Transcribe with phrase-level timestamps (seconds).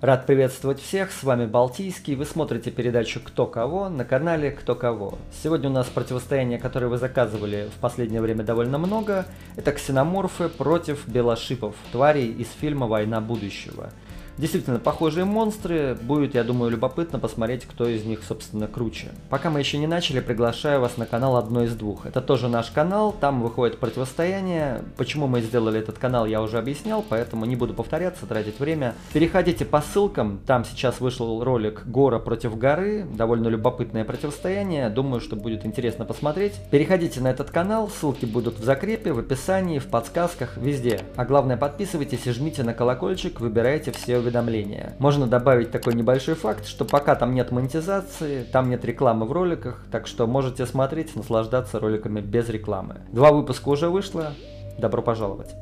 [0.00, 5.18] Рад приветствовать всех, с вами Балтийский, вы смотрите передачу «Кто кого» на канале «Кто кого».
[5.42, 9.26] Сегодня у нас противостояние, которое вы заказывали в последнее время довольно много,
[9.56, 13.90] это ксеноморфы против белошипов, тварей из фильма «Война будущего».
[14.38, 15.98] Действительно, похожие монстры.
[16.00, 19.08] Будет, я думаю, любопытно посмотреть, кто из них, собственно, круче.
[19.30, 22.06] Пока мы еще не начали, приглашаю вас на канал одно из двух.
[22.06, 24.84] Это тоже наш канал, там выходит противостояние.
[24.96, 28.94] Почему мы сделали этот канал, я уже объяснял, поэтому не буду повторяться, тратить время.
[29.12, 35.34] Переходите по ссылкам, там сейчас вышел ролик «Гора против горы», довольно любопытное противостояние, думаю, что
[35.34, 36.54] будет интересно посмотреть.
[36.70, 41.00] Переходите на этот канал, ссылки будут в закрепе, в описании, в подсказках, везде.
[41.16, 44.94] А главное, подписывайтесь и жмите на колокольчик, выбирайте все уведомления.
[44.98, 49.84] Можно добавить такой небольшой факт, что пока там нет монетизации, там нет рекламы в роликах,
[49.90, 52.96] так что можете смотреть, наслаждаться роликами без рекламы.
[53.10, 54.32] Два выпуска уже вышло,
[54.78, 55.54] добро пожаловать.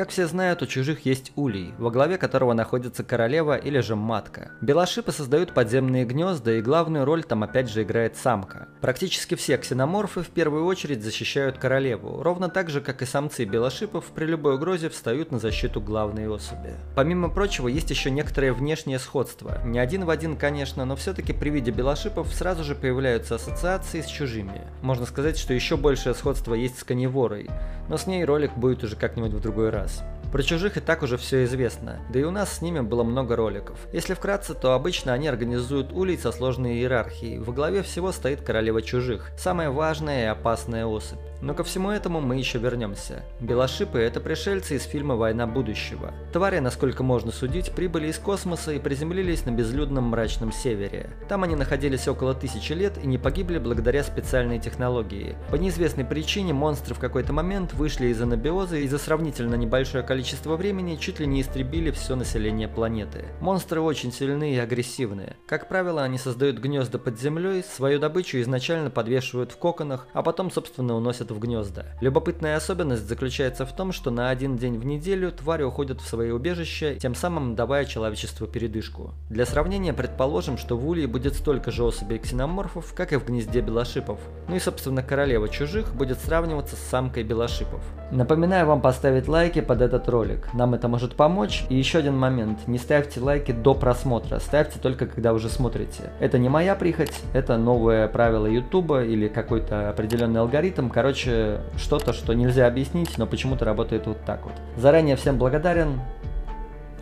[0.00, 4.52] Как все знают, у чужих есть улей, во главе которого находится королева или же матка.
[4.62, 8.68] Белошипы создают подземные гнезда, и главную роль там опять же играет самка.
[8.80, 14.06] Практически все ксеноморфы в первую очередь защищают королеву, ровно так же, как и самцы белошипов
[14.14, 16.76] при любой угрозе встают на защиту главной особи.
[16.96, 19.60] Помимо прочего, есть еще некоторое внешнее сходство.
[19.66, 24.06] Не один в один, конечно, но все-таки при виде белошипов сразу же появляются ассоциации с
[24.06, 24.62] чужими.
[24.80, 27.50] Можно сказать, что еще большее сходство есть с каневорой,
[27.90, 29.89] но с ней ролик будет уже как-нибудь в другой раз.
[30.32, 33.34] Про чужих и так уже все известно, да и у нас с ними было много
[33.34, 33.76] роликов.
[33.92, 37.38] Если вкратце, то обычно они организуют улей со сложной иерархией.
[37.38, 41.18] Во главе всего стоит королева чужих, самая важная и опасная особь.
[41.42, 43.22] Но ко всему этому мы еще вернемся.
[43.40, 46.12] Белошипы– это пришельцы из фильма «Война будущего».
[46.32, 51.10] Твари, насколько можно судить, прибыли из космоса и приземлились на безлюдном мрачном севере.
[51.28, 55.36] Там они находились около тысячи лет и не погибли благодаря специальной технологии.
[55.50, 60.56] По неизвестной причине монстры в какой-то момент вышли из анабиоза и за сравнительно небольшое количество
[60.56, 63.24] времени чуть ли не истребили все население планеты.
[63.40, 65.36] Монстры очень сильные и агрессивные.
[65.46, 70.50] Как правило, они создают гнезда под землей, свою добычу изначально подвешивают в коконах, а потом,
[70.50, 71.86] собственно, уносят в гнезда.
[72.00, 76.30] Любопытная особенность заключается в том, что на один день в неделю твари уходят в свои
[76.30, 79.14] убежища, тем самым давая человечеству передышку.
[79.28, 83.60] Для сравнения предположим, что в Улье будет столько же особей ксеноморфов, как и в гнезде
[83.60, 84.18] белошипов.
[84.48, 87.82] Ну и собственно королева чужих будет сравниваться с самкой белошипов.
[88.10, 91.64] Напоминаю вам поставить лайки под этот ролик, нам это может помочь.
[91.68, 96.10] И еще один момент, не ставьте лайки до просмотра, ставьте только когда уже смотрите.
[96.18, 102.12] Это не моя прихоть, это новое правило ютуба или какой-то определенный алгоритм, короче короче, что-то,
[102.12, 104.54] что нельзя объяснить, но почему-то работает вот так вот.
[104.76, 106.00] Заранее всем благодарен.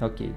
[0.00, 0.32] Окей.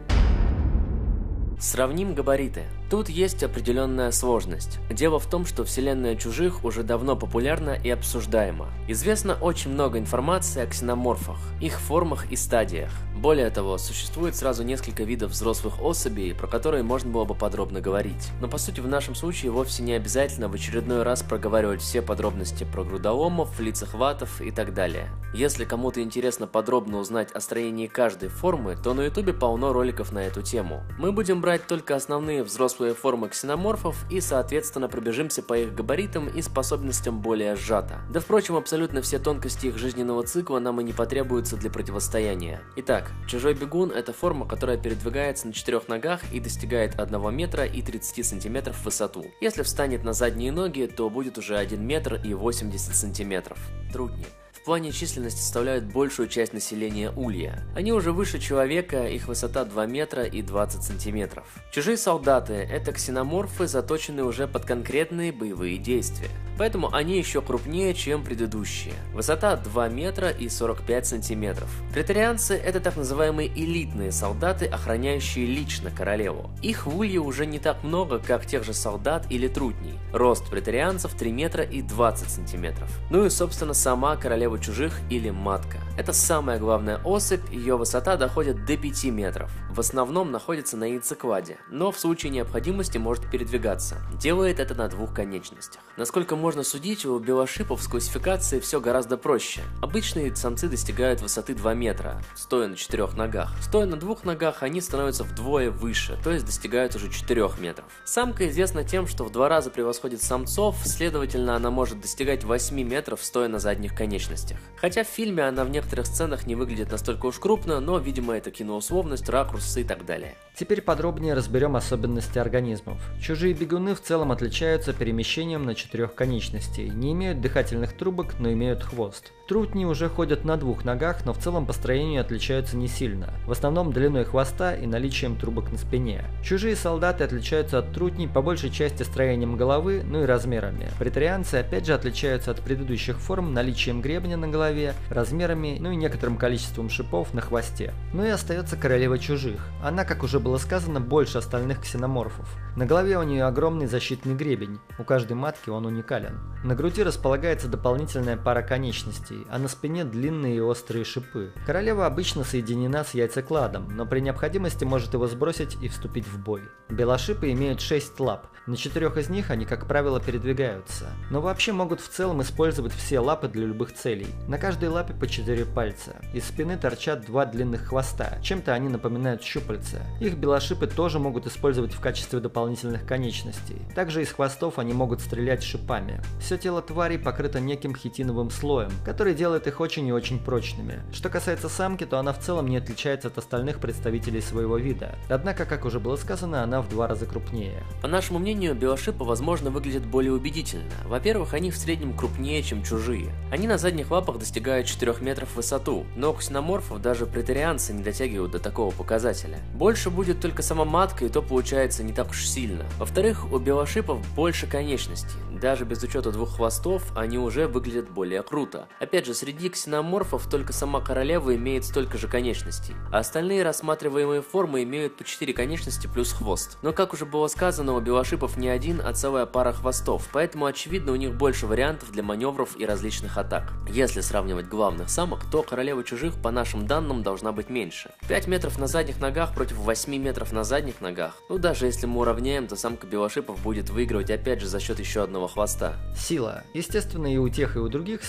[1.60, 2.64] Сравним габариты.
[2.92, 4.80] Тут есть определенная сложность.
[4.90, 8.68] Дело в том, что вселенная чужих уже давно популярна и обсуждаема.
[8.90, 12.92] Известно очень много информации о ксеноморфах, их формах и стадиях.
[13.16, 18.30] Более того, существует сразу несколько видов взрослых особей, про которые можно было бы подробно говорить.
[18.42, 22.66] Но по сути в нашем случае вовсе не обязательно в очередной раз проговаривать все подробности
[22.66, 25.08] про грудоломов, лицехватов и так далее.
[25.34, 30.26] Если кому-то интересно подробно узнать о строении каждой формы, то на ютубе полно роликов на
[30.26, 30.84] эту тему.
[31.00, 36.28] Мы будем брать только основные взрослые свои формы ксеноморфов и, соответственно, пробежимся по их габаритам
[36.28, 38.02] и способностям более сжато.
[38.12, 42.64] Да, впрочем, абсолютно все тонкости их жизненного цикла нам и не потребуются для противостояния.
[42.78, 47.84] Итак, чужой бегун– это форма, которая передвигается на четырех ногах и достигает 1 метра и
[47.84, 49.26] 30 сантиметров в высоту.
[49.42, 53.60] Если встанет на задние ноги, то будет уже 1 метр и 80 сантиметров.
[53.94, 54.26] Труднее
[54.62, 57.64] в плане численности составляют большую часть населения Улья.
[57.76, 61.48] Они уже выше человека, их высота 2 метра и 20 сантиметров.
[61.72, 68.24] Чужие солдаты– это ксеноморфы, заточенные уже под конкретные боевые действия поэтому они еще крупнее, чем
[68.24, 68.94] предыдущие.
[69.14, 71.70] Высота 2 метра и 45 сантиметров.
[71.94, 76.50] Претарианцы– это так называемые элитные солдаты, охраняющие лично королеву.
[76.62, 80.00] Их в Улье уже не так много, как тех же солдат или трутней.
[80.14, 82.90] Рост претарианцев 3 метра и 20 сантиметров.
[83.10, 85.78] Ну и, собственно, сама королева чужих или матка.
[85.98, 89.52] Это самая главная особь, ее высота доходит до 5 метров.
[89.70, 93.98] В основном находится на яйцекладе, но в случае необходимости может передвигаться.
[94.20, 95.82] Делает это на двух конечностях.
[95.98, 99.62] Насколько можно можно судить, у белошипов с классификацией все гораздо проще.
[99.82, 103.56] Обычные самцы достигают высоты 2 метра, стоя на четырех ногах.
[103.62, 107.86] Стоя на двух ногах, они становятся вдвое выше, то есть достигают уже 4 метров.
[108.04, 113.24] Самка известна тем, что в два раза превосходит самцов, следовательно, она может достигать 8 метров,
[113.24, 114.58] стоя на задних конечностях.
[114.76, 118.52] Хотя в фильме она в некоторых сценах не выглядит настолько уж крупно, но, видимо, это
[118.52, 120.36] киноусловность, ракурсы и так далее.
[120.54, 123.02] Теперь подробнее разберем особенности организмов.
[123.22, 128.54] Чужие бегуны в целом отличаются перемещением на четырех конечностях конечностей, не имеют дыхательных трубок, но
[128.54, 129.34] имеют хвост.
[129.52, 133.34] Трутни уже ходят на двух ногах, но в целом по строению отличаются не сильно.
[133.46, 136.24] В основном длиной хвоста и наличием трубок на спине.
[136.42, 140.88] Чужие солдаты отличаются от трутней по большей части строением головы, ну и размерами.
[140.98, 146.38] Претарианцы опять же отличаются от предыдущих форм наличием гребня на голове, размерами, ну и некоторым
[146.38, 147.94] количеством шипов на хвосте.
[148.14, 149.68] Ну и остается королева чужих.
[149.84, 152.48] Она, как уже было сказано, больше остальных ксеноморфов.
[152.78, 156.40] На голове у нее огромный защитный гребень, у каждой матки он уникален.
[156.64, 161.54] На груди располагается дополнительная пара конечностей, а на спине длинные и острые шипы.
[161.66, 166.62] Королева обычно соединена с яйцекладом, но при необходимости может его сбросить и вступить в бой.
[166.90, 172.00] Белошипы имеют 6 лап, на четырех из них они, как правило, передвигаются, но вообще могут
[172.00, 174.28] в целом использовать все лапы для любых целей.
[174.48, 176.16] На каждой лапе по 4 пальца.
[176.32, 180.02] Из спины торчат два длинных хвоста, чем-то они напоминают щупальца.
[180.20, 183.82] Их белошипы тоже могут использовать в качестве дополнительных конечностей.
[183.96, 186.22] Также из хвостов они могут стрелять шипами.
[186.40, 191.02] Все тело тварей покрыто неким хитиновым слоем, который делает их очень и очень прочными.
[191.14, 195.16] Что касается самки, то она в целом не отличается от остальных представителей своего вида.
[195.30, 197.84] Однако, как уже было сказано, она в два раза крупнее.
[198.02, 200.92] По нашему мнению, белошипы, возможно, выглядят более убедительно.
[201.06, 203.34] Во-первых, они в среднем крупнее, чем чужие.
[203.52, 208.52] Они на задних лапах достигают 4 метров в высоту, но ксеноморфов даже претарианцы не дотягивают
[208.52, 209.60] до такого показателя.
[209.74, 212.86] Больше будет только сама матка, и то получается не так уж сильно.
[212.98, 215.38] Во-вторых, у белошипов больше конечностей.
[215.62, 218.88] Даже без учета двух хвостов, они уже выглядят более круто.
[219.12, 224.84] Опять же, среди ксеноморфов только сама королева имеет столько же конечностей, а остальные рассматриваемые формы
[224.84, 226.78] имеют по 4 конечности плюс хвост.
[226.82, 230.66] Но как уже было сказано, у белошипов шипов не один, а целая пара хвостов, поэтому
[230.66, 233.74] очевидно у них больше вариантов для маневров и различных атак.
[233.90, 238.12] Если сравнивать главных самок, то королева чужих по нашим данным должна быть меньше.
[238.30, 241.36] 5 метров на задних ногах против 8 метров на задних ногах.
[241.50, 245.22] Ну даже если мы уравняем, то самка белошипов будет выигрывать опять же за счет еще
[245.22, 245.98] одного хвоста.
[246.16, 246.64] Сила.
[246.74, 248.24] Естественно и у тех и у других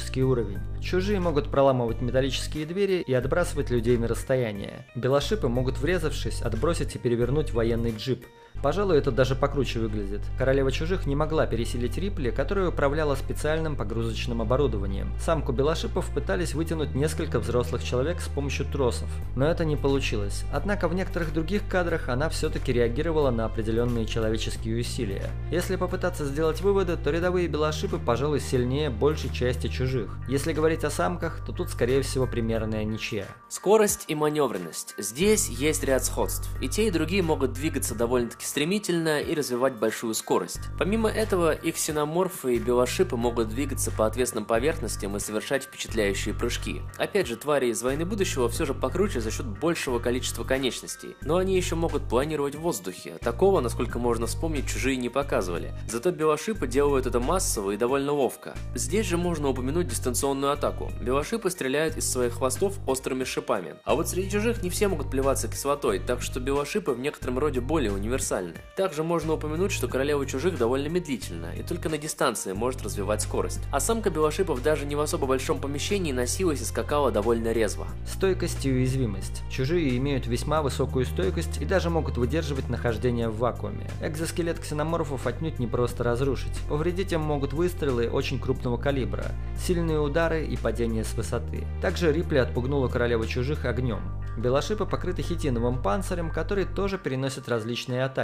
[0.00, 0.58] сверхчеловеческий уровень.
[0.80, 4.86] Чужие могут проламывать металлические двери и отбрасывать людей на расстояние.
[4.94, 8.26] Белошипы могут врезавшись отбросить и перевернуть военный джип.
[8.62, 10.20] Пожалуй, это даже покруче выглядит.
[10.36, 15.12] Королева чужих не могла переселить Рипли, которая управляла специальным погрузочным оборудованием.
[15.18, 20.44] Самку Белошипов пытались вытянуть несколько взрослых человек с помощью тросов, но это не получилось.
[20.52, 25.30] Однако в некоторых других кадрах она все-таки реагировала на определенные человеческие усилия.
[25.50, 30.16] Если попытаться сделать выводы, то рядовые Белошипы, пожалуй, сильнее большей части чужих.
[30.28, 33.26] Если говорить о самках, то тут скорее всего примерная ничья.
[33.48, 34.94] Скорость и маневренность.
[34.98, 36.48] Здесь есть ряд сходств.
[36.60, 40.58] И те, и другие могут двигаться довольно-таки стремительно и развивать большую скорость.
[40.76, 46.82] Помимо этого, их синоморфы и белошипы могут двигаться по отвесным поверхностям и совершать впечатляющие прыжки.
[46.98, 51.36] Опять же, твари из Войны Будущего все же покруче за счет большего количества конечностей, но
[51.36, 53.18] они еще могут планировать в воздухе.
[53.20, 55.72] Такого, насколько можно вспомнить, чужие не показывали.
[55.88, 58.56] Зато белошипы делают это массово и довольно ловко.
[58.74, 60.90] Здесь же можно упомянуть дистанционную атаку.
[61.00, 63.76] Белошипы стреляют из своих хвостов острыми шипами.
[63.84, 67.60] А вот среди чужих не все могут плеваться кислотой, так что белошипы в некотором роде
[67.60, 68.54] более универсальны универсальны.
[68.76, 73.60] Также можно упомянуть, что королева чужих довольно медлительна и только на дистанции может развивать скорость.
[73.72, 77.86] А самка белошипов даже не в особо большом помещении носилась и скакала довольно резво.
[78.06, 79.42] Стойкость и уязвимость.
[79.50, 83.88] Чужие имеют весьма высокую стойкость и даже могут выдерживать нахождение в вакууме.
[84.00, 86.58] Экзоскелет ксеноморфов отнюдь не просто разрушить.
[86.68, 89.26] Повредить им могут выстрелы очень крупного калибра,
[89.58, 91.64] сильные удары и падение с высоты.
[91.82, 94.00] Также Рипли отпугнула королеву чужих огнем.
[94.36, 98.19] Белошипы покрыты хитиновым панцирем, который тоже переносит различные атаки,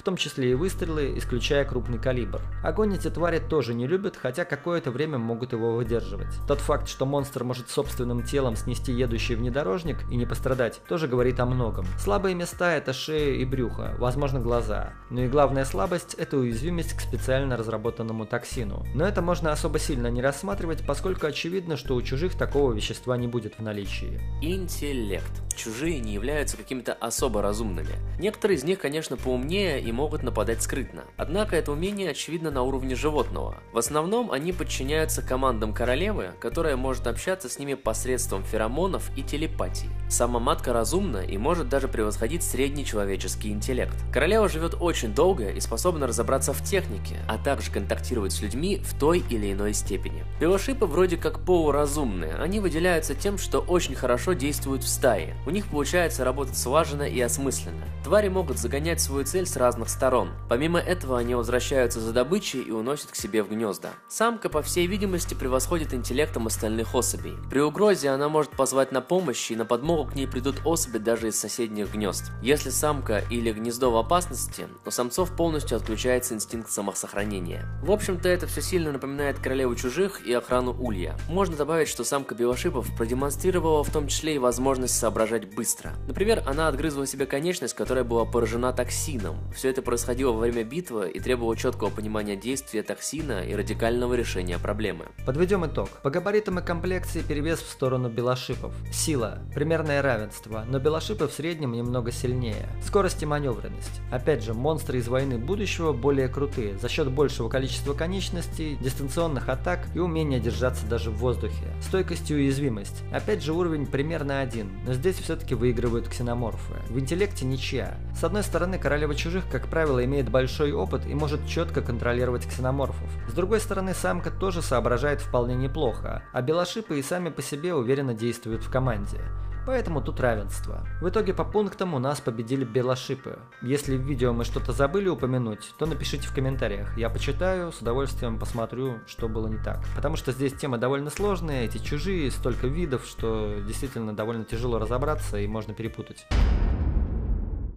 [0.00, 2.40] в том числе и выстрелы, исключая крупный калибр.
[2.62, 6.28] Огонь эти твари тоже не любят, хотя какое-то время могут его выдерживать.
[6.48, 11.38] Тот факт, что монстр может собственным телом снести едущий внедорожник и не пострадать, тоже говорит
[11.40, 11.86] о многом.
[11.98, 14.94] Слабые места это шея и брюхо, возможно глаза.
[15.10, 18.86] Но и главная слабость это уязвимость к специально разработанному токсину.
[18.94, 23.26] Но это можно особо сильно не рассматривать, поскольку очевидно, что у чужих такого вещества не
[23.26, 24.20] будет в наличии.
[24.40, 27.94] Интеллект чужие не являются какими-то особо разумными.
[28.18, 31.04] Некоторые из них, конечно, поумнее и могут нападать скрытно.
[31.16, 33.58] Однако это умение очевидно на уровне животного.
[33.72, 39.90] В основном они подчиняются командам королевы, которая может общаться с ними посредством феромонов и телепатии.
[40.10, 43.94] Сама матка разумна и может даже превосходить средний человеческий интеллект.
[44.12, 48.98] Королева живет очень долго и способна разобраться в технике, а также контактировать с людьми в
[48.98, 50.24] той или иной степени.
[50.40, 55.36] Белошипы вроде как полуразумные, они выделяются тем, что очень хорошо действуют в стае.
[55.46, 57.84] У них получается работать слаженно и осмысленно.
[58.02, 60.30] Твари могут загонять свою цель с разных сторон.
[60.48, 63.90] Помимо этого, они возвращаются за добычей и уносят к себе в гнезда.
[64.08, 67.34] Самка, по всей видимости, превосходит интеллектом остальных особей.
[67.48, 71.28] При угрозе она может позвать на помощь и на подмогу к ней придут особи даже
[71.28, 72.30] из соседних гнезд.
[72.42, 77.66] Если самка или гнездо в опасности, у самцов полностью отключается инстинкт самосохранения.
[77.82, 81.16] В общем-то, это все сильно напоминает королеву чужих и охрану улья.
[81.28, 85.92] Можно добавить, что самка белошипов продемонстрировала в том числе и возможность соображать быстро.
[86.06, 89.36] Например, она отгрызла себе конечность, которая была поражена токсином.
[89.54, 94.58] Все это происходило во время битвы и требовало четкого понимания действия токсина и радикального решения
[94.58, 95.06] проблемы.
[95.26, 95.88] Подведем итог.
[96.02, 98.74] По габаритам и комплекции перевес в сторону белошипов.
[98.92, 99.38] Сила–
[99.90, 102.68] примерное равенство, но белошипы в среднем немного сильнее.
[102.84, 104.00] Скорость и маневренность.
[104.12, 109.88] Опять же, монстры из войны будущего более крутые за счет большего количества конечностей, дистанционных атак
[109.94, 111.66] и умения держаться даже в воздухе.
[111.80, 113.02] Стойкость и уязвимость.
[113.12, 116.74] Опять же, уровень примерно один, но здесь все-таки выигрывают ксеноморфы.
[116.88, 117.98] В интеллекте ничья.
[118.16, 123.10] С одной стороны, королева чужих, как правило, имеет большой опыт и может четко контролировать ксеноморфов.
[123.28, 128.14] С другой стороны, самка тоже соображает вполне неплохо, а белошипы и сами по себе уверенно
[128.14, 129.18] действуют в команде.
[129.66, 130.86] Поэтому тут равенство.
[131.00, 133.38] В итоге по пунктам у нас победили белошипы.
[133.62, 136.96] Если в видео мы что-то забыли упомянуть, то напишите в комментариях.
[136.96, 139.80] Я почитаю, с удовольствием посмотрю, что было не так.
[139.94, 145.38] Потому что здесь тема довольно сложная, эти чужие, столько видов, что действительно довольно тяжело разобраться
[145.38, 146.26] и можно перепутать.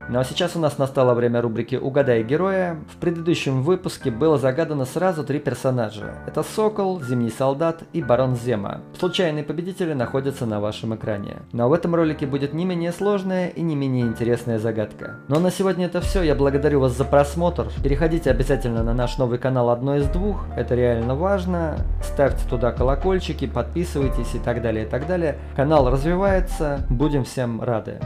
[0.09, 2.77] Ну а сейчас у нас настало время рубрики «Угадай героя».
[2.93, 6.15] В предыдущем выпуске было загадано сразу три персонажа.
[6.27, 8.81] Это Сокол, Зимний Солдат и Барон Зема.
[8.99, 11.37] Случайные победители находятся на вашем экране.
[11.53, 15.19] Но в этом ролике будет не менее сложная и не менее интересная загадка.
[15.29, 16.21] Ну а на сегодня это все.
[16.21, 17.67] Я благодарю вас за просмотр.
[17.81, 20.45] Переходите обязательно на наш новый канал «Одно из двух».
[20.57, 21.77] Это реально важно.
[22.03, 25.37] Ставьте туда колокольчики, подписывайтесь и так далее, и так далее.
[25.55, 26.85] Канал развивается.
[26.89, 27.99] Будем всем рады.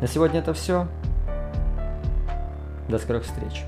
[0.00, 0.88] На сегодня это все.
[2.90, 3.64] До скорых встреч!